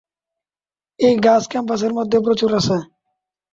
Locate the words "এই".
0.99-1.13